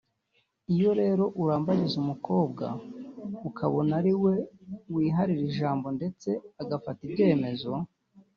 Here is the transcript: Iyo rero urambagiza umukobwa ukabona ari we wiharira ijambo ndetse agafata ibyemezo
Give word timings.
Iyo 0.73 0.89
rero 1.01 1.23
urambagiza 1.41 1.95
umukobwa 2.03 2.65
ukabona 3.49 3.91
ari 3.99 4.13
we 4.23 4.33
wiharira 4.95 5.43
ijambo 5.49 5.87
ndetse 5.97 6.29
agafata 6.61 6.99
ibyemezo 7.07 7.71